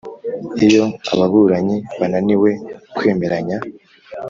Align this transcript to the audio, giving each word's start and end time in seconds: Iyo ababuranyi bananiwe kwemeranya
Iyo 0.65 0.83
ababuranyi 1.11 1.77
bananiwe 1.99 2.49
kwemeranya 2.95 3.57